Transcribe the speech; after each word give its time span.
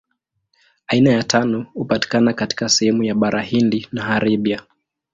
Aina 0.87 1.11
ya 1.11 1.23
tano 1.23 1.65
hupatikana 1.73 2.33
katika 2.33 2.69
sehemu 2.69 3.03
ya 3.03 3.15
Bara 3.15 3.41
Hindi 3.41 3.87
na 3.91 4.07
Arabia. 4.07 4.61